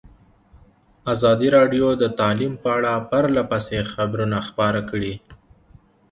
[1.13, 5.13] ازادي راډیو د تعلیم په اړه پرله پسې خبرونه خپاره کړي.